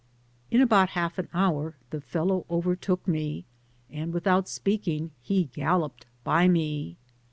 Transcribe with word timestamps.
In 0.49 0.61
about 0.61 0.89
half 0.97 1.19
an 1.19 1.27
hour 1.31 1.75
the 1.91 2.01
fellow 2.01 2.47
overtook 2.49 3.07
me, 3.07 3.45
and, 3.91 4.11
without 4.11 4.47
speaking, 4.49 5.11
he 5.21 5.43
galloped 5.53 6.07
by 6.23 6.47
me. 6.47 6.97